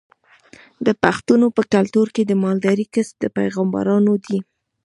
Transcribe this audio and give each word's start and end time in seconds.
د 0.85 0.87
پښتنو 1.03 1.47
په 1.57 1.61
کلتور 1.73 2.07
کې 2.15 2.23
د 2.25 2.31
مالدارۍ 2.43 2.85
کسب 2.93 3.15
د 3.21 3.25
پیغمبرانو 3.37 4.13
دی. 4.25 4.37